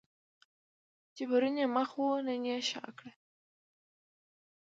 چې 1.15 1.23
پرون 1.29 1.55
یې 1.61 1.65
مخ 1.75 1.89
وو 1.97 2.09
نن 2.27 2.41
یې 2.51 2.57
شا 2.69 2.85
کړه. 2.97 3.11